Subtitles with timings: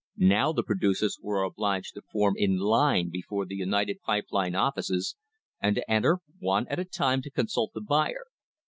[0.17, 5.15] Now the producers were obliged to form in line before the United Pipe Lines' offices
[5.61, 8.25] and to enter one at a time to consult the buyer.